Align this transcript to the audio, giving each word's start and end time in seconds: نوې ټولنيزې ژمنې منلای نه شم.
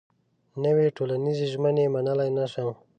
نوې 0.63 0.87
ټولنيزې 0.97 1.45
ژمنې 1.53 1.85
منلای 1.93 2.29
نه 2.37 2.45
شم. 2.51 2.69